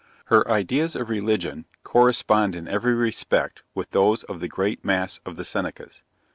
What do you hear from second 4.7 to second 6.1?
mass of the Senecas.